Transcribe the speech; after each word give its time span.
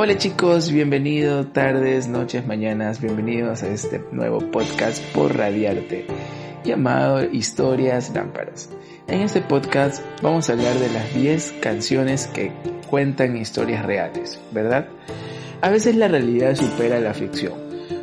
Hola 0.00 0.16
chicos, 0.16 0.70
bienvenidos, 0.70 1.52
tardes, 1.52 2.06
noches, 2.06 2.46
mañanas, 2.46 3.00
bienvenidos 3.00 3.64
a 3.64 3.68
este 3.68 4.00
nuevo 4.12 4.38
podcast 4.38 5.02
por 5.06 5.36
Radiarte, 5.36 6.06
llamado 6.62 7.24
Historias 7.24 8.12
Lámparas. 8.14 8.68
En 9.08 9.22
este 9.22 9.40
podcast 9.40 10.00
vamos 10.22 10.48
a 10.48 10.52
hablar 10.52 10.78
de 10.78 10.88
las 10.90 11.12
10 11.16 11.54
canciones 11.60 12.28
que 12.28 12.52
cuentan 12.88 13.36
historias 13.36 13.84
reales, 13.84 14.38
¿verdad? 14.52 14.86
A 15.62 15.68
veces 15.68 15.96
la 15.96 16.06
realidad 16.06 16.54
supera 16.54 17.00
la 17.00 17.12
ficción. 17.12 17.54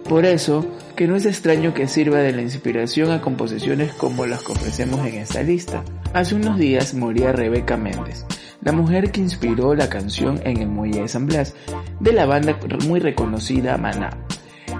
Por 0.04 0.25
eso, 0.25 0.66
que 0.98 1.07
no 1.07 1.16
es 1.16 1.25
extraño 1.25 1.73
que 1.73 1.88
sirva 1.88 2.18
de 2.18 2.34
la 2.34 2.41
inspiración 2.41 3.12
a 3.12 3.21
composiciones 3.21 3.93
como 3.93 4.25
las 4.25 4.43
que 4.43 4.52
ofrecemos 4.52 5.00
en 5.07 5.16
esta 5.16 5.43
lista. 5.43 5.82
Hace 6.12 6.36
unos 6.36 6.57
días 6.57 6.93
moría 6.93 7.32
Rebeca 7.32 7.77
Méndez, 7.77 8.25
la 8.66 8.72
mujer 8.72 9.12
que 9.12 9.22
inspiró 9.22 9.76
la 9.76 9.90
canción 9.90 10.42
en 10.44 10.58
el 10.58 10.68
Muelle 10.68 11.04
de 11.04 11.08
San 11.08 11.28
Blas, 11.28 11.56
de 12.00 12.12
la 12.12 12.26
banda 12.26 12.60
muy 12.86 13.00
reconocida 13.00 13.78
Maná. 13.78 14.10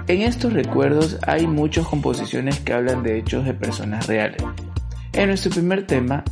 En 0.08 0.22
estos 0.22 0.52
recuerdos 0.52 1.18
hay 1.26 1.46
muchas 1.46 1.86
composiciones 1.86 2.60
que 2.60 2.72
hablan 2.72 3.02
de 3.02 3.16
hechos 3.16 3.44
de 3.46 3.54
personas 3.54 4.06
reales. 4.08 4.42
En 5.12 5.28
nuestro 5.28 5.52
primer 5.52 5.86
tema, 5.86 6.24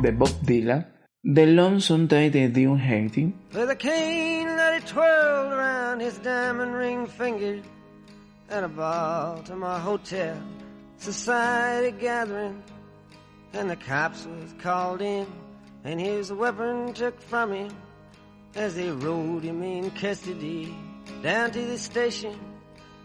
de 0.00 0.12
Bob 0.12 0.30
Dylan, 0.42 0.86
The 1.22 1.46
Lonesome 1.46 2.06
Day 2.06 2.30
de 2.30 2.48
Dune 2.48 2.78
Hating, 2.78 3.34
and 8.50 8.64
a 8.64 8.68
ball 8.68 9.42
to 9.44 9.54
my 9.54 9.78
hotel. 9.78 10.36
Society 10.98 11.92
gathering, 11.98 12.60
and 13.52 13.70
the 13.70 13.76
cops 13.76 14.26
was 14.26 14.52
called 14.60 15.00
in, 15.00 15.26
and 15.84 16.00
his 16.00 16.32
weapon 16.32 16.92
took 16.92 17.20
from 17.20 17.52
him 17.52 17.68
as 18.54 18.74
they 18.74 18.90
rode 18.90 19.42
him 19.42 19.62
in 19.62 19.90
custody 19.92 20.74
down 21.22 21.50
to 21.50 21.60
the 21.60 21.78
station 21.78 22.34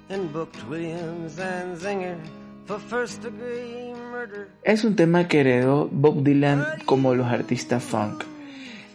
and 0.10 0.32
booked 0.34 0.68
Williams 0.68 1.40
and 1.40 1.78
Zinger 1.78 2.18
for 2.66 2.80
first 2.80 3.22
degree 3.22 3.94
murder. 4.12 4.50
Es 4.64 4.84
un 4.84 4.96
tema 4.96 5.28
que 5.28 5.42
heredó 5.42 5.90
Bob 5.92 6.24
Dylan 6.24 6.66
como 6.86 7.16
los 7.16 7.28
artistas 7.28 7.84
funk. 7.84 8.24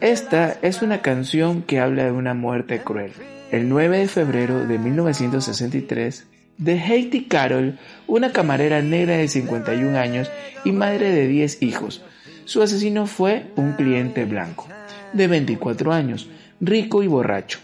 Esta 0.00 0.58
es 0.62 0.82
una 0.82 1.02
canción 1.02 1.62
que 1.62 1.78
habla 1.78 2.04
de 2.04 2.12
una 2.12 2.34
muerte 2.34 2.80
cruel. 2.82 3.12
El 3.50 3.68
9 3.68 3.98
de 3.98 4.08
febrero 4.08 4.66
de 4.66 4.78
1963, 4.78 6.26
de 6.56 6.80
Haiti 6.80 7.24
Carroll, 7.24 7.78
una 8.06 8.32
camarera 8.32 8.80
negra 8.80 9.16
de 9.16 9.28
51 9.28 9.98
años 9.98 10.30
y 10.64 10.72
madre 10.72 11.10
de 11.10 11.26
10 11.26 11.62
hijos. 11.62 12.02
Su 12.44 12.62
asesino 12.62 13.06
fue 13.06 13.46
un 13.56 13.72
cliente 13.72 14.24
blanco, 14.24 14.66
de 15.12 15.26
24 15.26 15.92
años, 15.92 16.28
rico 16.60 17.02
y 17.02 17.06
borracho, 17.06 17.58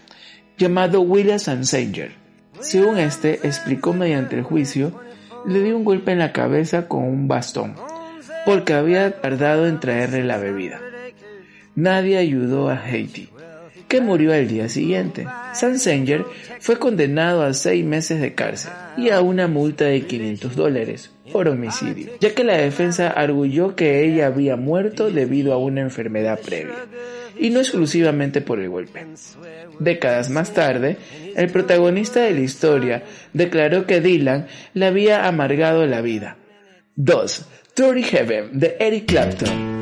llamado 0.57 1.01
William 1.01 1.39
Sansanger. 1.39 2.11
Según 2.59 2.97
este, 2.97 3.35
explicó 3.47 3.93
mediante 3.93 4.35
el 4.35 4.43
juicio, 4.43 4.99
le 5.45 5.61
dio 5.61 5.77
un 5.77 5.83
golpe 5.83 6.11
en 6.11 6.19
la 6.19 6.31
cabeza 6.31 6.87
con 6.87 7.03
un 7.03 7.27
bastón, 7.27 7.75
porque 8.45 8.73
había 8.73 9.21
tardado 9.21 9.67
en 9.67 9.79
traerle 9.79 10.23
la 10.23 10.37
bebida. 10.37 10.79
Nadie 11.75 12.17
ayudó 12.17 12.69
a 12.69 12.81
Haiti 12.81 13.29
que 13.87 14.01
murió 14.01 14.33
al 14.33 14.47
día 14.47 14.69
siguiente. 14.69 15.25
Sansenger 15.53 16.25
fue 16.59 16.77
condenado 16.77 17.43
a 17.43 17.53
seis 17.53 17.85
meses 17.85 18.19
de 18.21 18.33
cárcel 18.33 18.71
y 18.97 19.09
a 19.09 19.21
una 19.21 19.47
multa 19.47 19.85
de 19.85 20.01
500 20.01 20.55
dólares 20.55 21.11
por 21.31 21.47
homicidio, 21.47 22.11
ya 22.19 22.33
que 22.33 22.43
la 22.43 22.57
defensa 22.57 23.09
arguyó 23.09 23.75
que 23.75 24.05
ella 24.05 24.27
había 24.27 24.55
muerto 24.55 25.11
debido 25.11 25.53
a 25.53 25.57
una 25.57 25.81
enfermedad 25.81 26.39
previa, 26.39 26.75
y 27.37 27.49
no 27.49 27.59
exclusivamente 27.59 28.41
por 28.41 28.59
el 28.59 28.69
golpe. 28.69 29.05
Décadas 29.79 30.29
más 30.29 30.53
tarde, 30.53 30.97
el 31.35 31.49
protagonista 31.49 32.21
de 32.21 32.31
la 32.31 32.41
historia 32.41 33.03
declaró 33.33 33.85
que 33.85 34.01
Dylan 34.01 34.47
le 34.73 34.85
había 34.85 35.27
amargado 35.27 35.85
la 35.85 36.01
vida. 36.01 36.37
2. 36.95 37.45
Dirty 37.75 38.03
Heaven 38.03 38.57
de 38.57 38.75
Eric 38.79 39.05
Clapton 39.05 39.76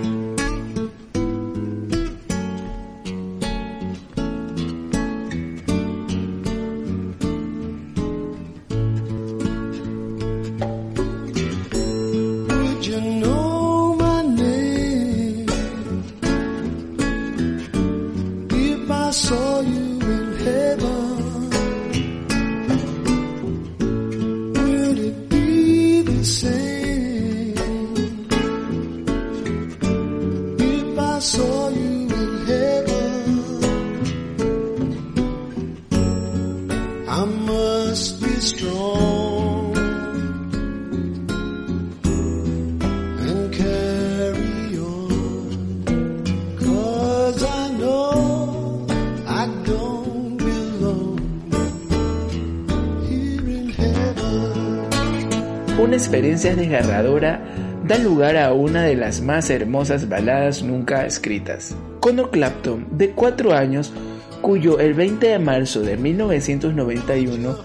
Una 55.85 55.97
experiencia 55.97 56.55
desgarradora 56.55 57.39
da 57.87 57.99
lugar 57.99 58.37
a 58.37 58.53
una 58.53 58.81
de 58.81 58.95
las 58.95 59.21
más 59.21 59.51
hermosas 59.51 60.09
baladas 60.09 60.63
nunca 60.63 61.05
escritas. 61.05 61.75
Conor 61.99 62.31
Clapton, 62.31 62.87
de 62.97 63.11
4 63.11 63.53
años, 63.53 63.93
cuyo 64.41 64.79
el 64.79 64.95
20 64.95 65.27
de 65.27 65.37
marzo 65.37 65.81
de 65.81 65.95
1991, 65.95 67.55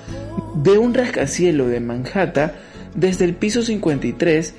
de 0.62 0.76
un 0.76 0.92
rascacielo 0.92 1.68
de 1.68 1.80
Manhattan, 1.80 2.52
desde 2.94 3.24
el 3.24 3.34
piso 3.36 3.62
53, 3.62 4.54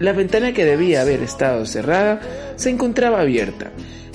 la 0.00 0.12
ventana 0.12 0.52
que 0.52 0.66
debía 0.66 1.00
haber 1.00 1.22
estado 1.22 1.64
cerrada 1.64 2.20
se 2.56 2.68
encontraba 2.68 3.22
abierta. 3.22 3.70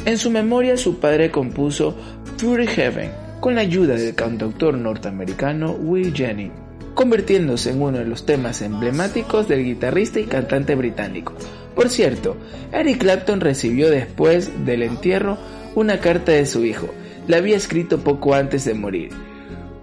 En 0.06 0.20
su 0.20 0.30
memoria 0.30 0.78
su 0.78 1.00
padre 1.00 1.31
compuso 1.31 1.98
Fury 2.38 2.68
Heaven 2.68 3.10
con 3.40 3.56
la 3.56 3.62
ayuda 3.62 3.96
del 3.96 4.14
cantautor 4.14 4.78
norteamericano 4.78 5.72
Will 5.72 6.14
Jennings 6.14 6.64
convirtiéndose 6.94 7.72
en 7.72 7.81
uno 7.81 8.00
de 8.00 8.06
los 8.06 8.26
temas 8.26 8.62
emblemáticos 8.62 9.48
del 9.48 9.64
guitarrista 9.64 10.20
y 10.20 10.26
cantante 10.26 10.76
británico. 10.76 11.34
Por 11.76 11.90
cierto, 11.90 12.38
Eric 12.72 13.00
Clapton 13.00 13.42
recibió 13.42 13.90
después 13.90 14.66
del 14.66 14.84
entierro 14.84 15.38
una 15.76 16.00
carta 16.00 16.31
de 16.31 16.46
su 16.46 16.64
hijo. 16.66 16.90
La 17.28 17.38
había 17.38 17.58
escrito 17.58 18.00
poco 18.00 18.36
antes 18.36 18.66
de 18.66 18.74
morir, 18.74 19.12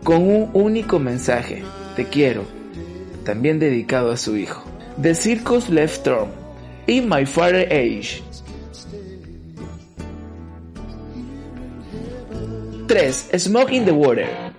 con 0.05 0.23
un 0.23 0.51
único 0.53 0.99
mensaje, 0.99 1.63
te 1.97 2.05
quiero, 2.07 2.45
también 3.25 3.59
dedicado 3.59 4.13
a 4.13 4.17
su 4.17 4.37
hijo. 4.37 4.65
The 5.01 5.15
Circus 5.15 5.69
Left 5.71 6.05
Turn 6.05 6.29
y 6.87 7.01
My 7.01 7.25
Father 7.27 7.67
Age. 7.73 8.23
3. 12.87 13.31
Smoke 13.39 13.73
in 13.73 13.85
the 13.85 13.93
Water 13.93 14.50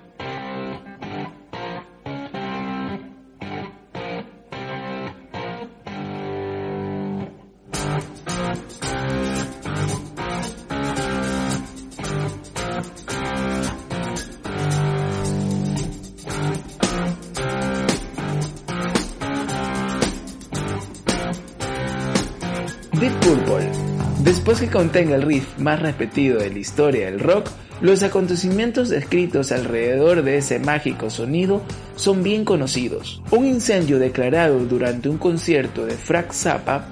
que 24.62 24.68
contenga 24.68 25.16
el 25.16 25.24
riff 25.24 25.58
más 25.58 25.82
repetido 25.82 26.38
de 26.38 26.52
la 26.52 26.60
historia 26.60 27.08
del 27.08 27.20
rock, 27.20 27.50
los 27.82 28.04
acontecimientos 28.04 28.90
descritos 28.90 29.52
alrededor 29.52 30.22
de 30.22 30.38
ese 30.38 30.60
mágico 30.60 31.10
sonido 31.10 31.64
son 31.96 32.22
bien 32.22 32.46
conocidos. 32.46 33.24
Un 33.32 33.48
incendio 33.48 33.98
declarado 33.98 34.60
durante 34.60 35.10
un 35.10 35.18
concierto 35.18 35.88
de 35.88 35.96
Frank 35.96 36.32
Zappa 36.32 36.86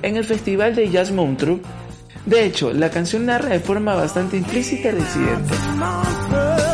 en 0.00 0.16
el 0.16 0.24
Festival 0.24 0.74
de 0.74 0.88
Jazz 0.88 1.12
Montreux. 1.12 1.60
De 2.24 2.46
hecho, 2.46 2.72
la 2.72 2.88
canción 2.88 3.26
narra 3.26 3.50
de 3.50 3.60
forma 3.60 3.94
bastante 3.94 4.38
implícita 4.38 4.88
el 4.88 4.96
incidente. 4.96 6.65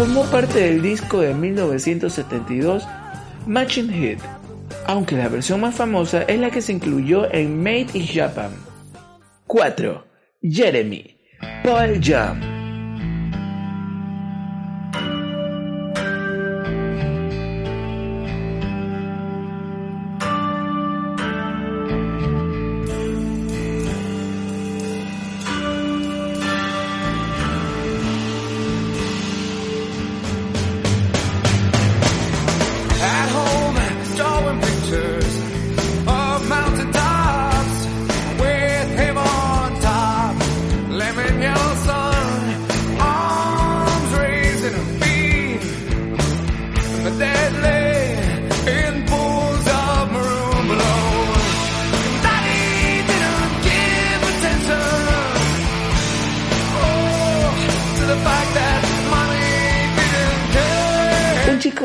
Formó 0.00 0.24
parte 0.30 0.60
del 0.60 0.80
disco 0.80 1.20
de 1.20 1.34
1972 1.34 2.88
Matching 3.46 3.92
Hit, 3.92 4.18
aunque 4.86 5.14
la 5.14 5.28
versión 5.28 5.60
más 5.60 5.74
famosa 5.74 6.22
es 6.22 6.40
la 6.40 6.50
que 6.50 6.62
se 6.62 6.72
incluyó 6.72 7.30
en 7.30 7.62
Made 7.62 7.88
in 7.92 8.06
Japan. 8.06 8.50
4. 9.46 10.02
Jeremy, 10.40 11.18
Paul 11.62 12.00
Jam. 12.02 12.49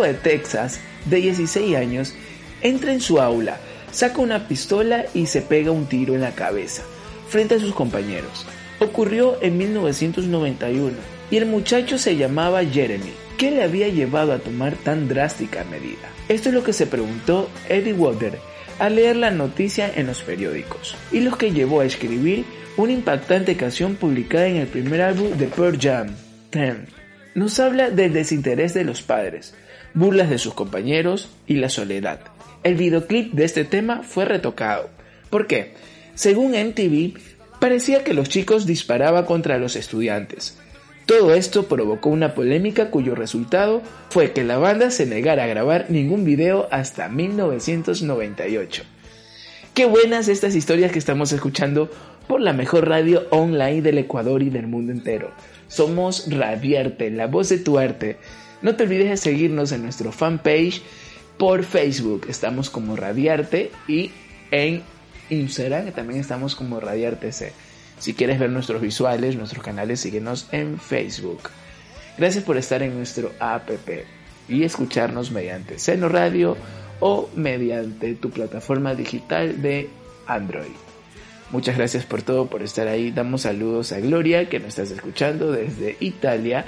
De 0.04 0.14
Texas, 0.14 0.80
de 1.06 1.18
16 1.18 1.76
años, 1.76 2.14
entra 2.62 2.94
en 2.94 3.02
su 3.02 3.20
aula, 3.20 3.58
saca 3.92 4.22
una 4.22 4.48
pistola 4.48 5.06
y 5.14 5.28
se 5.28 5.42
pega 5.42 5.72
un 5.72 5.86
tiro 5.86 6.16
en 6.16 6.22
la 6.22 6.36
cabeza, 6.36 6.84
frente 7.30 7.56
a 7.56 7.60
sus 7.60 7.74
compañeros. 7.74 8.46
Ocurrió 8.80 9.42
en 9.42 9.58
1991 9.58 10.94
y 11.32 11.38
el 11.38 11.46
muchacho 11.46 11.98
se 11.98 12.16
llamaba 12.16 12.64
Jeremy. 12.66 13.14
¿Qué 13.38 13.52
le 13.52 13.64
había 13.64 13.90
llevado 13.90 14.34
a 14.34 14.40
tomar 14.40 14.76
tan 14.76 15.08
drástica 15.08 15.64
medida? 15.66 16.10
Esto 16.30 16.50
es 16.50 16.56
lo 16.56 16.64
que 16.64 16.74
se 16.74 16.88
preguntó 16.88 17.50
Eddie 17.70 17.94
Water 17.94 18.40
al 18.80 18.96
leer 18.96 19.16
la 19.16 19.32
noticia 19.32 19.92
en 19.94 20.08
los 20.08 20.22
periódicos 20.22 20.96
y 21.12 21.22
lo 21.22 21.38
que 21.38 21.52
llevó 21.52 21.82
a 21.82 21.86
escribir 21.86 22.46
una 22.78 22.92
impactante 22.92 23.56
canción 23.56 23.96
publicada 23.96 24.48
en 24.48 24.58
el 24.58 24.68
primer 24.68 25.02
álbum 25.02 25.32
de 25.38 25.48
Pearl 25.48 25.80
Jam, 25.80 26.08
Ten. 26.50 26.88
Nos 27.34 27.60
habla 27.60 27.90
del 27.90 28.14
desinterés 28.14 28.74
de 28.74 28.84
los 28.84 29.02
padres, 29.02 29.54
burlas 29.96 30.30
de 30.30 30.38
sus 30.38 30.54
compañeros 30.54 31.30
y 31.48 31.56
la 31.56 31.70
soledad. 31.70 32.20
El 32.64 32.76
videoclip 32.76 33.34
de 33.34 33.46
este 33.46 33.66
tema 33.66 34.04
fue 34.04 34.26
retocado. 34.26 34.90
¿Por 35.30 35.48
qué? 35.48 35.74
Según 36.14 36.52
MTV, 36.52 37.18
parecía 37.60 38.04
que 38.04 38.14
los 38.14 38.30
chicos 38.30 38.66
disparaban 38.66 39.26
contra 39.26 39.58
los 39.58 39.76
estudiantes. 39.76 40.58
Todo 41.06 41.36
esto 41.36 41.68
provocó 41.68 42.10
una 42.10 42.34
polémica 42.34 42.90
cuyo 42.90 43.14
resultado 43.16 43.82
fue 44.10 44.32
que 44.32 44.44
la 44.44 44.58
banda 44.58 44.90
se 44.90 45.06
negara 45.06 45.44
a 45.44 45.48
grabar 45.48 45.86
ningún 45.90 46.26
video 46.26 46.68
hasta 46.72 47.10
1998. 47.10 48.84
Qué 49.76 49.86
buenas 49.86 50.28
estas 50.30 50.56
historias 50.56 50.92
que 50.92 51.00
estamos 51.00 51.32
escuchando 51.32 51.92
por 52.28 52.42
la 52.42 52.54
mejor 52.54 52.88
radio 52.88 53.28
online 53.30 53.82
del 53.82 54.00
Ecuador 54.00 54.42
y 54.42 54.50
del 54.50 54.68
mundo 54.68 54.92
entero. 54.92 55.32
Somos 55.68 56.28
Radiarte, 56.32 57.12
la 57.12 57.28
voz 57.28 57.50
de 57.50 57.60
tu 57.60 57.78
arte. 57.78 58.18
No 58.62 58.76
te 58.76 58.84
olvides 58.84 59.10
de 59.10 59.18
seguirnos 59.18 59.72
en 59.72 59.84
nuestro 59.84 60.12
fanpage 60.12 60.82
por 61.38 61.64
Facebook. 61.64 62.28
Estamos 62.30 62.70
como 62.70 62.96
Radiarte 62.96 63.72
y 63.88 64.12
en 64.52 64.84
Instagram 65.30 65.92
también 65.92 66.20
estamos 66.20 66.56
como 66.56 66.80
C. 66.80 67.54
Si 68.00 68.14
quieres 68.14 68.40
ver 68.40 68.50
nuestros 68.50 68.82
visuales, 68.82 69.36
nuestros 69.36 69.64
canales, 69.64 70.00
síguenos 70.02 70.48
en 70.52 70.80
Facebook. 70.80 71.50
Gracias 72.18 72.44
por 72.44 72.58
estar 72.58 72.82
en 72.84 72.96
nuestro 72.96 73.32
app 73.40 73.70
y 74.48 74.64
escucharnos 74.64 75.32
mediante 75.32 75.80
Seno 75.80 76.10
Radio 76.10 76.56
o 77.00 77.30
mediante 77.36 78.14
tu 78.16 78.30
plataforma 78.30 78.96
digital 78.96 79.62
de 79.62 79.90
Android. 80.28 80.95
Muchas 81.56 81.78
gracias 81.78 82.06
por 82.06 82.22
todo, 82.22 82.48
por 82.48 82.64
estar 82.64 82.90
ahí. 82.90 83.12
Damos 83.12 83.44
saludos 83.44 83.94
a 83.94 84.02
Gloria, 84.02 84.50
que 84.50 84.60
nos 84.60 84.78
estás 84.78 84.92
escuchando 84.92 85.54
desde 85.54 85.96
Italia 86.02 86.66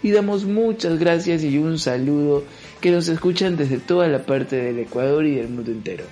y 0.00 0.12
damos 0.12 0.44
muchas 0.44 1.00
gracias 1.00 1.42
y 1.42 1.58
un 1.58 1.76
saludo 1.80 2.44
que 2.80 2.92
nos 2.92 3.08
escuchan 3.08 3.56
desde 3.56 3.78
toda 3.78 4.06
la 4.06 4.24
parte 4.24 4.54
del 4.54 4.78
Ecuador 4.78 5.26
y 5.26 5.34
del 5.34 5.48
mundo 5.48 5.72
entero. 5.72 6.04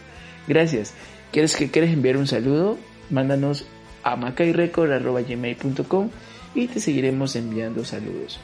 Gracias. 0.49 0.93
¿Quieres 1.31 1.55
que 1.55 1.71
quieres 1.71 1.93
enviar 1.93 2.17
un 2.17 2.27
saludo? 2.27 2.79
Mándanos 3.11 3.65
a 4.03 4.17
macayrecord.com 4.17 6.11
y 6.57 6.67
te 6.67 6.81
seguiremos 6.81 7.37
enviando 7.37 7.85
saludos. 7.85 8.41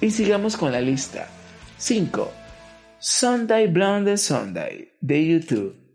Y 0.00 0.12
sigamos 0.12 0.56
con 0.56 0.70
la 0.70 0.80
lista. 0.80 1.28
5. 1.78 2.30
Sunday 3.00 3.66
Blonde 3.66 4.18
Sunday 4.18 4.92
de 5.00 5.26
YouTube. 5.26 5.85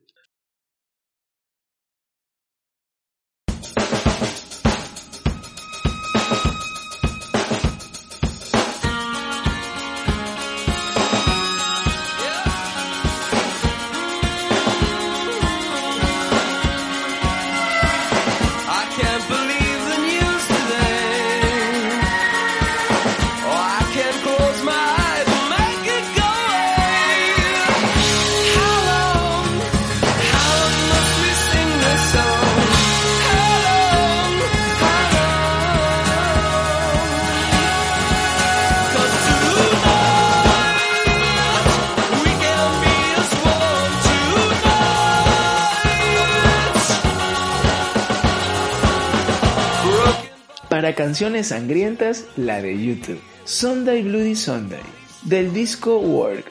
Canciones 51.01 51.47
sangrientas, 51.47 52.25
la 52.37 52.61
de 52.61 52.77
YouTube. 52.77 53.19
Sunday 53.43 54.03
Bloody 54.03 54.35
Sunday, 54.35 54.83
del 55.23 55.51
disco 55.51 55.97
Work, 55.97 56.45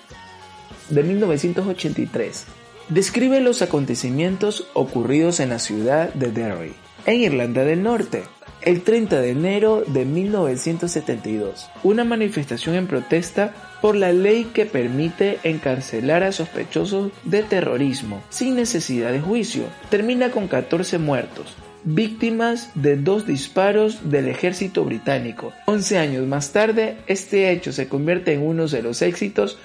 de 0.88 1.04
1983. 1.04 2.46
Describe 2.88 3.38
los 3.38 3.62
acontecimientos 3.62 4.66
ocurridos 4.74 5.38
en 5.38 5.50
la 5.50 5.60
ciudad 5.60 6.12
de 6.14 6.32
Derry, 6.32 6.72
en 7.06 7.20
Irlanda 7.20 7.64
del 7.64 7.84
Norte, 7.84 8.24
el 8.62 8.82
30 8.82 9.20
de 9.20 9.30
enero 9.30 9.84
de 9.86 10.04
1972. 10.04 11.70
Una 11.84 12.02
manifestación 12.02 12.74
en 12.74 12.88
protesta 12.88 13.54
por 13.80 13.94
la 13.94 14.12
ley 14.12 14.50
que 14.52 14.66
permite 14.66 15.38
encarcelar 15.44 16.24
a 16.24 16.32
sospechosos 16.32 17.12
de 17.22 17.44
terrorismo 17.44 18.20
sin 18.30 18.56
necesidad 18.56 19.12
de 19.12 19.20
juicio. 19.20 19.62
Termina 19.90 20.32
con 20.32 20.48
14 20.48 20.98
muertos, 20.98 21.54
víctimas 21.84 22.70
de 22.74 22.96
dos 22.96 23.26
disparos 23.26 24.10
del 24.10 24.28
ejército 24.28 24.84
británico. 24.84 25.52
Once 25.66 25.98
años 25.98 26.26
más 26.26 26.52
tarde, 26.52 26.96
este 27.06 27.50
hecho 27.50 27.72
se 27.72 27.88
convierte 27.88 28.32
en 28.32 28.42
uno 28.42 28.66
de 28.66 28.82
los 28.82 29.02
éxitos 29.02 29.58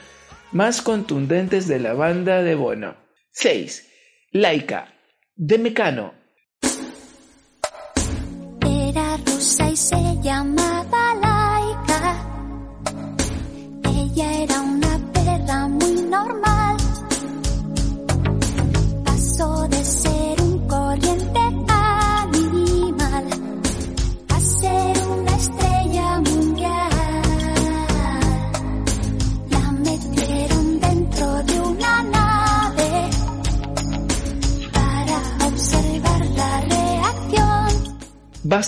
más 0.51 0.81
contundentes 0.81 1.67
de 1.67 1.79
la 1.79 1.93
banda 1.93 2.41
de 2.41 2.55
Bono. 2.55 2.95
6. 3.31 3.89
Laika, 4.31 4.93
de 5.35 5.57
Mecano. 5.57 6.13
Era 8.61 9.17
rusa 9.17 9.69
y 9.69 9.75
se 9.75 9.95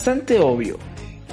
bastante 0.08 0.40
obvio. 0.40 0.78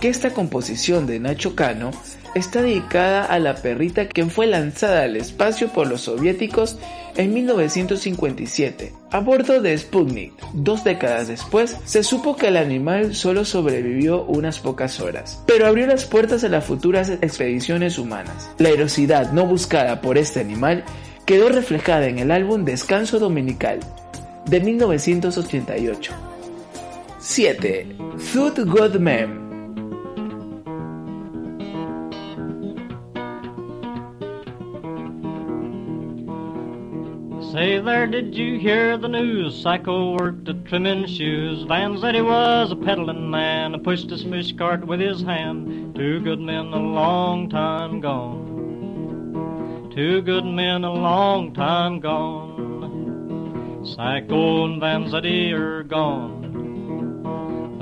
que 0.01 0.09
esta 0.09 0.31
composición 0.31 1.07
de 1.07 1.21
Nacho 1.21 1.55
Cano 1.55 1.93
está 2.35 2.61
dedicada 2.61 3.25
a 3.25 3.39
la 3.39 3.55
perrita 3.55 4.09
que 4.09 4.27
fue 4.27 4.49
lanzada 4.49 5.05
al 5.05 5.17
espacio 5.17 5.69
por 5.69 5.87
los 5.87 6.01
soviéticos 6.03 6.77
en 7.15 7.33
1957 7.33 8.93
a 9.13 9.21
bordo 9.21 9.63
de 9.63 9.79
Sputnik. 9.79 10.33
Dos 10.55 10.83
décadas 10.83 11.29
después 11.29 11.77
se 11.85 12.03
supo 12.03 12.35
que 12.35 12.49
el 12.49 12.57
animal 12.57 13.15
solo 13.15 13.45
sobrevivió 13.45 14.25
unas 14.25 14.59
pocas 14.59 14.99
horas, 14.99 15.41
pero 15.47 15.69
abrió 15.69 15.87
las 15.87 16.05
puertas 16.05 16.43
a 16.43 16.49
las 16.49 16.65
futuras 16.65 17.11
expediciones 17.11 17.97
humanas. 17.97 18.51
La 18.59 18.71
heroicidad 18.71 19.31
no 19.31 19.47
buscada 19.47 20.01
por 20.01 20.19
este 20.19 20.41
animal 20.41 20.83
quedó 21.27 21.49
reflejada 21.49 22.09
en 22.09 22.19
el 22.19 22.33
álbum 22.33 22.65
Descanso 22.65 23.21
Dominical 23.21 23.79
de 24.47 24.59
1988. 24.59 26.34
7. 27.25 28.19
Thud 28.19 29.01
Man 29.01 29.41
Say 37.51 37.79
there, 37.81 38.07
did 38.07 38.35
you 38.35 38.59
hear 38.59 38.99
the 38.99 39.09
news? 39.09 39.59
Psycho 39.59 40.19
worked 40.19 40.47
at 40.51 40.67
trimming 40.67 41.07
shoes. 41.07 41.63
Van 41.63 41.95
Vanzetti 41.95 42.23
was 42.23 42.71
a 42.71 42.77
peddling 42.77 43.31
man, 43.31 43.83
pushed 43.83 44.11
his 44.11 44.23
fish 44.23 44.55
cart 44.55 44.87
with 44.87 45.01
his 45.01 45.23
hand. 45.23 45.95
Two 45.95 46.21
good 46.21 46.41
men 46.41 46.67
a 46.67 46.79
long 46.79 47.49
time 47.49 48.03
gone. 48.03 49.91
Two 49.95 50.21
good 50.21 50.45
men 50.45 50.85
a 50.85 50.93
long 50.93 51.55
time 51.55 52.01
gone. 52.01 53.83
Psycho 53.87 54.67
and 54.67 54.79
Van 54.79 55.05
Vanzetti 55.05 55.53
are 55.53 55.85
gone. 55.85 56.44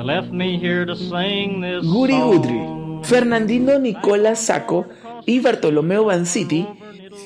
They 0.03 0.09
left 0.09 0.33
me 0.33 0.59
here 0.59 0.85
to 0.85 0.97
sing 0.97 1.61
this 1.61 1.85
Guri. 1.85 2.19
Gudri, 2.19 3.05
Fernandino 3.05 3.79
Nicola 3.79 4.35
Sacco 4.35 4.87
y 5.27 5.39
Bartolomeo 5.39 6.07
Vanzetti 6.07 6.67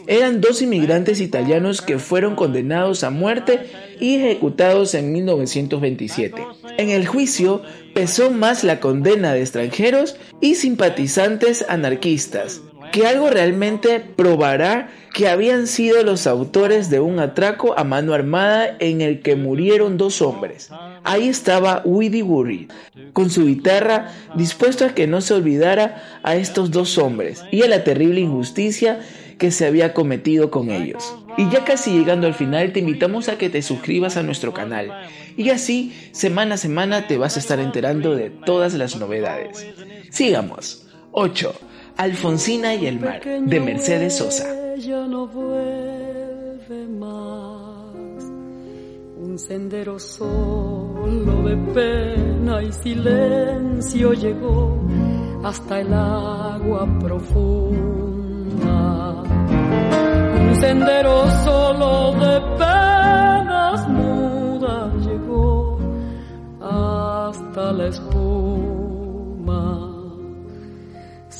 eran 0.07 0.43
dos 0.43 0.61
inmigrantes 0.61 1.23
italianos 1.23 1.81
que 1.81 1.99
fueron 1.99 2.37
condenados 2.37 3.03
a 3.03 3.09
muerte 3.09 3.71
y 3.99 4.17
ejecutados 4.17 4.95
en 4.95 5.11
1927. 5.11 6.43
En 6.77 6.91
el 6.91 7.07
juicio 7.07 7.63
pesó 7.95 8.31
más 8.31 8.63
la 8.63 8.79
condena 8.79 9.33
de 9.33 9.41
extranjeros 9.41 10.17
y 10.43 10.57
simpatizantes 10.57 11.65
anarquistas, 11.71 12.61
que 12.97 13.07
algo 13.07 13.29
realmente 13.29 14.01
probará 14.01 14.89
que 15.13 15.29
habían 15.29 15.67
sido 15.67 16.03
los 16.03 16.27
autores 16.27 16.89
de 16.89 16.99
un 16.99 17.19
atraco 17.19 17.79
a 17.79 17.85
mano 17.85 18.15
armada 18.15 18.75
en 18.79 19.03
el 19.03 19.21
que 19.21 19.37
murieron 19.37 19.99
dos 19.99 20.23
hombres. 20.23 20.71
Ahí 21.05 21.29
estaba 21.29 21.83
Widdy 21.85 22.23
Worry, 22.23 22.69
con 23.13 23.29
su 23.29 23.45
guitarra, 23.45 24.15
dispuesto 24.35 24.87
a 24.87 24.95
que 24.95 25.07
no 25.07 25.21
se 25.21 25.35
olvidara 25.35 26.21
a 26.23 26.37
estos 26.37 26.71
dos 26.71 26.97
hombres 26.97 27.45
y 27.51 27.65
a 27.65 27.69
la 27.69 27.85
terrible 27.85 28.23
injusticia 28.23 29.01
que 29.37 29.51
se 29.51 29.67
había 29.67 29.93
cometido 29.93 30.51
con 30.51 30.71
ellos. 30.71 31.19
Y 31.37 31.51
ya 31.51 31.67
casi 31.67 31.91
llegando 31.91 32.27
al 32.27 32.33
final 32.33 32.73
te 32.73 32.81
invitamos 32.81 33.29
a 33.29 33.37
que 33.37 33.51
te 33.51 33.61
suscribas 33.61 34.17
a 34.17 34.23
nuestro 34.23 34.55
canal 34.55 34.91
y 35.37 35.51
así 35.51 35.93
semana 36.13 36.55
a 36.55 36.59
semana 36.59 37.07
te 37.07 37.19
vas 37.19 37.37
a 37.37 37.41
estar 37.41 37.61
enterando 37.61 38.17
de 38.17 38.31
todas 38.31 38.73
las 38.73 38.97
novedades. 38.97 39.67
Sigamos. 40.09 40.87
8. 41.13 41.66
Alfonsina 41.97 42.75
y 42.75 42.87
el 42.87 43.01
mar 43.01 43.23
de 43.25 43.61
Mercedes 43.61 44.19
Sosa. 44.19 44.45
Ya 44.77 45.07
no 45.07 45.27
vuelve 45.27 46.87
más. 46.89 48.25
Un 49.17 49.39
sendero 49.39 49.99
solo 49.99 51.43
de 51.49 51.57
pena 51.73 52.63
y 52.63 52.71
silencio 52.71 54.13
llegó 54.13 54.79
hasta 55.43 55.81
el 55.81 55.95
agua 55.95 56.87
profunda. 57.01 57.63
Un 60.39 60.57
sendero 60.61 61.31
solo 61.45 62.13
de 62.13 62.41
penas 62.59 63.89
mudas 63.89 65.07
llegó 65.07 65.79
hasta 66.61 67.73
la 67.73 67.87
espuma. 67.89 68.66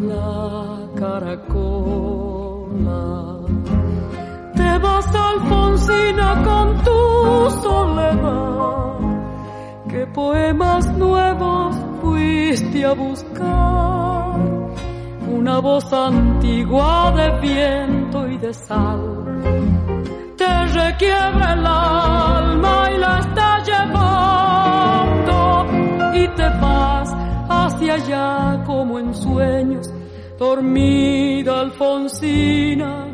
la 0.00 0.78
caracola. 0.96 1.36
Te 4.54 4.78
vas 4.78 5.06
Alfonsina 5.14 6.42
con 6.42 6.82
tu 6.84 7.50
soledad, 7.62 8.98
que 9.88 10.06
poemas 10.06 10.86
nuevos 10.96 11.76
fuiste 12.00 12.84
a 12.84 12.92
buscar, 12.94 14.38
una 15.28 15.58
voz 15.60 15.92
antigua 15.92 17.12
de 17.12 17.40
viento 17.40 18.26
y 18.28 18.38
de 18.38 18.54
sal. 18.54 19.00
Te 20.36 20.66
requiebra 20.66 21.52
el 21.52 21.66
alma 21.66 22.90
y 22.94 22.98
la 22.98 23.18
está 23.18 23.58
llevando 23.68 25.36
y 26.14 26.28
te 26.28 26.48
vas 26.60 27.14
hacia 27.48 27.94
allá 27.94 28.49
como 28.80 28.98
en 28.98 29.14
sueños, 29.14 29.92
dormida 30.38 31.60
Alfonsina, 31.60 33.08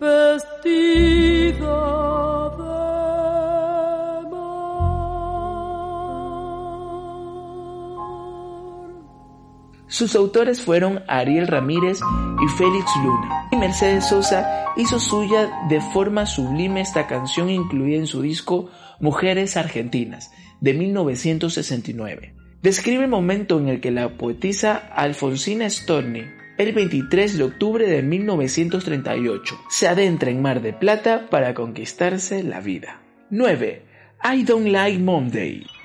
vestida 0.00 1.66
de. 2.56 2.76
Sus 9.88 10.14
autores 10.14 10.62
fueron 10.62 11.02
Ariel 11.08 11.48
Ramírez 11.48 11.98
y 12.40 12.48
Félix 12.56 12.88
Luna. 13.02 13.48
Y 13.50 13.56
Mercedes 13.56 14.04
Sosa 14.08 14.72
hizo 14.76 15.00
suya 15.00 15.50
de 15.68 15.80
forma 15.80 16.26
sublime 16.26 16.80
esta 16.80 17.08
canción 17.08 17.50
incluida 17.50 17.96
en 17.96 18.06
su 18.06 18.22
disco 18.22 18.70
Mujeres 19.00 19.56
Argentinas 19.56 20.30
de 20.60 20.74
1969. 20.74 22.35
Describe 22.62 23.04
el 23.04 23.10
momento 23.10 23.58
en 23.58 23.68
el 23.68 23.80
que 23.80 23.90
la 23.90 24.16
poetisa 24.16 24.76
Alfonsina 24.76 25.68
Storni, 25.68 26.24
el 26.58 26.72
23 26.72 27.36
de 27.36 27.44
octubre 27.44 27.86
de 27.86 28.02
1938, 28.02 29.60
se 29.68 29.88
adentra 29.88 30.30
en 30.30 30.42
Mar 30.42 30.62
de 30.62 30.72
Plata 30.72 31.28
para 31.30 31.54
conquistarse 31.54 32.42
la 32.42 32.60
vida. 32.60 33.02
9. 33.30 33.82
I 34.24 34.42
Don't 34.44 34.68
Like 34.68 34.98
Monday. 34.98 35.75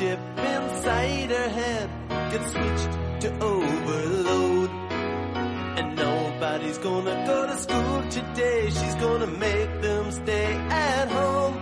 Chip 0.00 0.18
inside 0.38 1.30
her 1.30 1.48
head 1.60 1.88
gets 2.32 2.50
switched 2.52 2.92
to 3.22 3.28
overload. 3.52 4.70
And 5.78 5.88
nobody's 5.94 6.78
gonna 6.78 7.16
go 7.26 7.38
to 7.50 7.56
school 7.66 7.98
today. 8.08 8.60
She's 8.78 8.96
gonna 9.04 9.26
make 9.26 9.72
them 9.82 10.10
stay 10.10 10.52
at 10.88 11.06
home. 11.18 11.54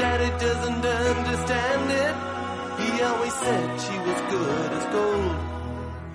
Daddy 0.00 0.30
doesn't 0.46 0.84
understand 1.06 1.84
it. 2.04 2.14
He 2.82 2.88
always 3.08 3.34
said 3.42 3.66
she 3.86 3.96
was 4.06 4.18
good 4.34 4.70
as 4.78 4.84
gold. 4.96 5.36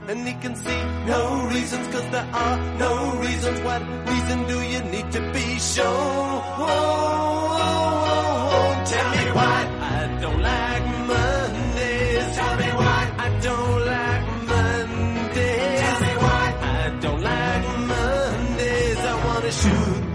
And 0.10 0.20
he 0.30 0.34
can 0.44 0.56
see 0.56 0.82
no 1.14 1.24
reasons, 1.54 1.86
cause 1.94 2.08
there 2.16 2.30
are 2.44 2.58
no 2.86 2.94
reasons. 3.26 3.60
What 3.68 3.82
reason 4.12 4.40
do 4.52 4.58
you 4.74 4.82
need 4.94 5.12
to 5.18 5.22
be 5.38 5.48
shown? 5.74 6.32
Tell 8.92 9.10
me 9.18 9.26
why 9.38 9.60
I 9.98 10.02
don't 10.22 10.42
like 10.42 10.63
shoot. 19.62 20.14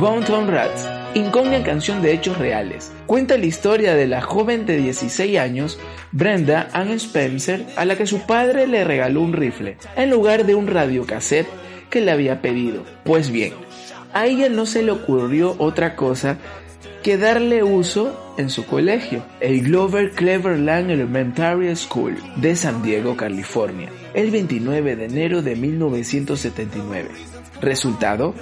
Bounton 0.00 0.48
Rats, 0.48 0.88
incógnita 1.14 1.62
canción 1.62 2.02
de 2.02 2.12
hechos 2.12 2.36
reales, 2.36 2.92
cuenta 3.06 3.38
la 3.38 3.46
historia 3.46 3.94
de 3.94 4.08
la 4.08 4.20
joven 4.20 4.66
de 4.66 4.76
16 4.76 5.38
años, 5.38 5.78
Brenda 6.10 6.68
Ann 6.72 6.90
Spencer, 6.90 7.64
a 7.76 7.84
la 7.84 7.96
que 7.96 8.06
su 8.06 8.26
padre 8.26 8.66
le 8.66 8.82
regaló 8.82 9.20
un 9.20 9.32
rifle, 9.32 9.76
en 9.94 10.10
lugar 10.10 10.44
de 10.44 10.56
un 10.56 10.66
radiocassette 10.66 11.46
que 11.88 12.00
le 12.00 12.10
había 12.10 12.42
pedido. 12.42 12.84
Pues 13.04 13.30
bien, 13.30 13.52
a 14.12 14.26
ella 14.26 14.48
no 14.48 14.66
se 14.66 14.82
le 14.82 14.90
ocurrió 14.90 15.54
otra 15.58 15.94
cosa 15.94 16.38
que 17.02 17.18
darle 17.18 17.62
uso 17.64 18.34
en 18.38 18.48
su 18.48 18.64
colegio, 18.64 19.24
el 19.40 19.62
Glover 19.62 20.12
Cleverland 20.12 20.90
Elementary 20.90 21.74
School 21.74 22.16
de 22.36 22.54
San 22.54 22.82
Diego, 22.82 23.16
California, 23.16 23.90
el 24.14 24.30
29 24.30 24.96
de 24.96 25.04
enero 25.04 25.42
de 25.42 25.56
1979. 25.56 27.10
Resultado, 27.60 28.34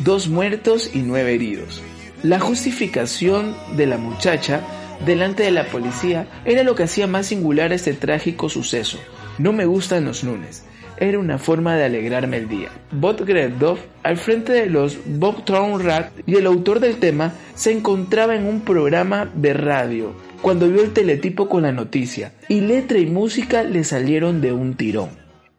dos 0.00 0.28
muertos 0.28 0.90
y 0.94 1.00
nueve 1.00 1.34
heridos. 1.34 1.82
La 2.22 2.38
justificación 2.38 3.54
de 3.76 3.86
la 3.86 3.98
muchacha 3.98 4.60
delante 5.04 5.42
de 5.42 5.50
la 5.50 5.66
policía 5.66 6.26
era 6.44 6.62
lo 6.62 6.74
que 6.74 6.84
hacía 6.84 7.06
más 7.06 7.26
singular 7.26 7.72
este 7.72 7.94
trágico 7.94 8.48
suceso. 8.48 8.98
No 9.38 9.52
me 9.52 9.66
gustan 9.66 10.04
los 10.04 10.22
lunes. 10.22 10.64
Era 10.96 11.18
una 11.18 11.38
forma 11.38 11.76
de 11.76 11.84
alegrarme 11.84 12.36
el 12.36 12.48
día. 12.48 12.68
Bob 12.92 13.24
Geldof, 13.26 13.80
al 14.02 14.16
frente 14.16 14.52
de 14.52 14.66
los 14.66 14.98
Bobtown 15.04 15.82
Rat 15.82 16.12
y 16.26 16.36
el 16.36 16.46
autor 16.46 16.80
del 16.80 16.98
tema, 16.98 17.34
se 17.54 17.72
encontraba 17.72 18.36
en 18.36 18.46
un 18.46 18.60
programa 18.60 19.30
de 19.34 19.54
radio 19.54 20.14
cuando 20.40 20.68
vio 20.68 20.82
el 20.82 20.92
teletipo 20.92 21.48
con 21.48 21.62
la 21.62 21.72
noticia 21.72 22.34
y 22.48 22.60
letra 22.60 22.98
y 22.98 23.06
música 23.06 23.62
le 23.62 23.82
salieron 23.84 24.40
de 24.40 24.52
un 24.52 24.74
tirón. 24.74 25.10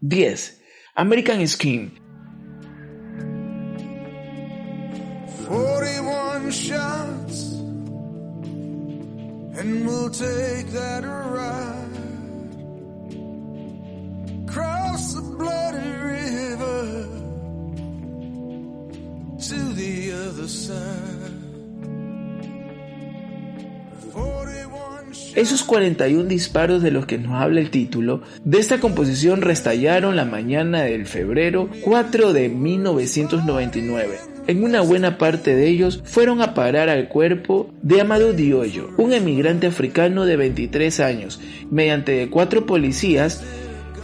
10. 0.02 0.62
American 0.96 1.48
Skin 1.48 2.06
41 5.48 6.50
shots, 6.50 7.54
and 9.60 9.86
we'll 9.86 10.10
take 10.10 10.68
that 10.72 11.04
ride. 11.06 11.95
Esos 25.36 25.64
41 25.64 26.24
disparos 26.30 26.82
de 26.82 26.92
los 26.92 27.06
que 27.06 27.18
nos 27.18 27.34
habla 27.34 27.60
el 27.60 27.70
título 27.70 28.22
de 28.46 28.60
esta 28.60 28.80
composición 28.80 29.42
restallaron 29.42 30.16
la 30.16 30.24
mañana 30.24 30.84
del 30.84 31.06
febrero 31.06 31.70
4 31.82 32.32
de 32.32 32.48
1999. 32.48 34.18
En 34.48 34.64
una 34.64 34.80
buena 34.80 35.18
parte 35.18 35.54
de 35.54 35.68
ellos 35.68 36.02
fueron 36.06 36.42
a 36.42 36.54
parar 36.54 36.88
al 36.88 37.10
cuerpo 37.10 37.70
de 37.82 38.00
Amadou 38.00 38.32
Diollo, 38.32 38.92
un 38.98 39.12
emigrante 39.12 39.68
africano 39.68 40.26
de 40.26 40.38
23 40.38 41.00
años. 41.02 41.42
Mediante 41.70 42.30
cuatro 42.30 42.66
policías 42.66 43.44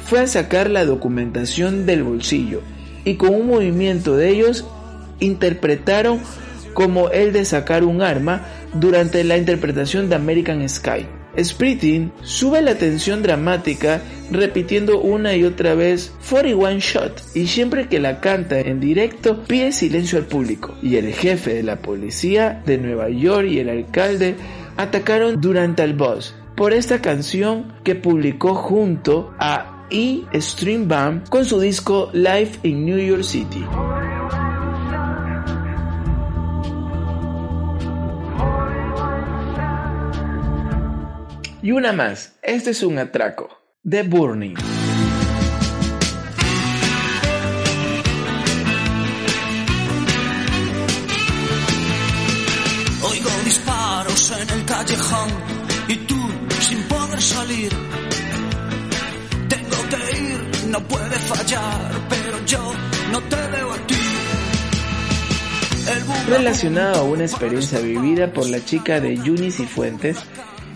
fue 0.03 0.20
a 0.20 0.27
sacar 0.27 0.70
la 0.70 0.84
documentación 0.84 1.86
del 1.86 2.03
bolsillo 2.03 2.62
y 3.06 3.15
con 3.15 3.34
un 3.34 3.48
movimiento 3.48 4.18
de 4.18 4.30
ellos 4.30 4.65
interpretaron 5.22 6.20
como 6.73 7.09
el 7.09 7.33
de 7.33 7.45
sacar 7.45 7.83
un 7.83 8.01
arma 8.01 8.45
durante 8.73 9.23
la 9.23 9.37
interpretación 9.37 10.09
de 10.09 10.15
American 10.15 10.67
Sky. 10.67 11.07
Spriting 11.37 12.11
sube 12.21 12.61
la 12.61 12.75
tensión 12.75 13.23
dramática 13.23 14.01
repitiendo 14.31 14.99
una 14.99 15.35
y 15.35 15.45
otra 15.45 15.75
vez 15.75 16.13
41 16.29 16.79
Shot 16.79 17.23
y 17.35 17.47
siempre 17.47 17.87
que 17.87 17.99
la 17.99 18.19
canta 18.19 18.59
en 18.59 18.79
directo 18.79 19.43
pide 19.43 19.71
silencio 19.71 20.17
al 20.17 20.25
público 20.25 20.75
y 20.81 20.97
el 20.97 21.13
jefe 21.13 21.53
de 21.53 21.63
la 21.63 21.77
policía 21.77 22.62
de 22.65 22.77
Nueva 22.77 23.10
York 23.10 23.47
y 23.49 23.60
el 23.60 23.69
alcalde 23.69 24.36
atacaron 24.77 25.39
durante 25.39 25.84
el 25.84 25.93
boss 25.93 26.36
por 26.55 26.73
esta 26.73 27.01
canción 27.01 27.73
que 27.84 27.95
publicó 27.95 28.55
junto 28.55 29.34
a 29.39 29.88
E 29.89 30.23
Stream 30.36 30.88
Band 30.88 31.29
con 31.29 31.45
su 31.45 31.60
disco 31.60 32.10
Live 32.13 32.60
in 32.63 32.86
New 32.86 32.97
York 32.97 33.23
City. 33.23 33.65
Y 41.63 41.71
una 41.71 41.93
más, 41.93 42.34
este 42.41 42.71
es 42.71 42.82
un 42.82 42.97
atraco, 42.97 43.47
The 43.88 44.02
Burning. 44.02 44.56
Oigo 53.04 53.30
disparos 53.45 54.34
en 54.41 54.50
el 54.50 54.65
callejón 54.65 55.30
y 55.88 55.95
tú 55.97 56.15
sin 56.62 56.82
poder 56.88 57.21
salir. 57.21 57.71
Tengo 59.47 59.78
que 59.91 60.17
ir, 60.19 60.67
no 60.71 60.80
puede 60.88 61.15
fallar, 61.15 61.91
pero 62.10 62.45
yo 62.47 62.74
no 63.12 63.21
te 63.21 63.36
veo 63.36 63.71
a 63.71 63.78
ti. 63.86 63.95
Relacionado 66.28 67.02
a 67.02 67.04
una 67.04 67.26
experiencia 67.26 67.80
vivida 67.80 68.34
por 68.34 68.47
la 68.47 68.65
chica 68.65 69.00
de 69.00 69.15
Yunis 69.17 69.60
y 69.60 69.67
Fuentes 69.67 70.17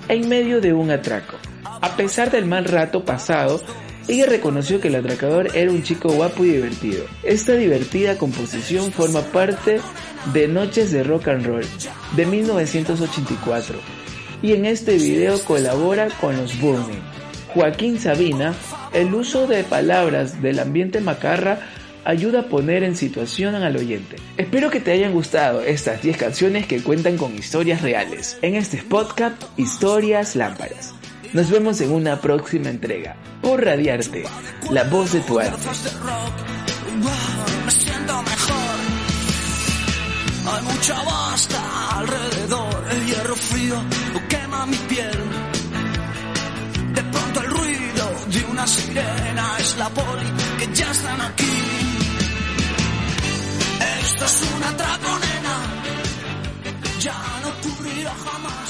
en 0.08 0.30
medio 0.30 0.62
de 0.62 0.74
un 0.74 0.92
atraco. 0.92 1.38
A 1.64 1.96
pesar 1.96 2.32
del 2.32 2.46
mal 2.46 2.66
rato 2.66 3.06
pasado, 3.06 3.62
ella 4.08 4.28
reconoció 4.28 4.80
que 4.80 4.90
el 4.90 4.96
atracador 4.96 5.56
era 5.56 5.72
un 5.72 5.84
chico 5.84 6.10
guapo 6.10 6.46
y 6.46 6.50
divertido. 6.50 7.06
Esta 7.24 7.54
divertida 7.54 8.18
composición 8.18 8.92
forma 8.92 9.22
parte 9.22 9.82
de 10.34 10.48
Noches 10.48 10.92
de 10.92 11.04
Rock 11.04 11.30
and 11.30 11.46
Roll 11.46 11.66
de 12.16 12.26
1984 12.26 13.80
y 14.42 14.54
en 14.54 14.66
este 14.66 14.98
video 14.98 15.40
colabora 15.40 16.10
con 16.22 16.38
los 16.38 16.60
Burning. 16.60 17.02
Joaquín 17.54 18.00
Sabina, 18.00 18.54
el 18.94 19.14
uso 19.14 19.48
de 19.48 19.64
palabras 19.64 20.42
del 20.42 20.60
ambiente 20.60 21.02
macarra 21.02 21.60
ayuda 22.06 22.42
a 22.42 22.44
poner 22.44 22.84
en 22.84 22.96
situación 22.96 23.56
al 23.56 23.76
oyente. 23.76 24.16
Espero 24.38 24.70
que 24.70 24.80
te 24.80 24.92
hayan 24.92 25.12
gustado 25.12 25.62
estas 25.62 26.02
10 26.02 26.18
canciones 26.18 26.68
que 26.68 26.82
cuentan 26.82 27.18
con 27.18 27.36
historias 27.36 27.82
reales. 27.82 28.38
En 28.42 28.56
este 28.56 28.78
podcast, 28.78 29.42
Historias 29.58 30.36
Lámparas. 30.36 30.94
Nos 31.34 31.50
vemos 31.50 31.82
en 31.82 31.92
una 31.92 32.22
próxima 32.22 32.70
entrega. 32.70 33.18
Por 33.42 33.66
Radiarte, 33.66 34.24
la 34.70 34.84
voz 34.86 35.12
de 35.12 35.20
tu 35.22 35.40
piel. 44.88 45.12
De 46.94 47.04
pronto 47.04 47.42
el 47.42 47.50
ruido 47.50 48.12
de 48.28 48.46
una 48.52 48.68
sirena 48.68 49.58
es 49.60 49.78
la 49.78 49.90
poli 49.90 50.26
que 50.60 50.74
ya 50.74 50.92
están 50.92 51.22
aquí. 51.22 51.95
Esto 54.06 54.26
es 54.26 54.42
una 54.56 54.70
atraco, 54.70 55.20
nena. 55.20 55.56
Ya 57.00 57.16
no 57.42 57.50
ocurrirá 57.50 58.14
jamás. 58.14 58.65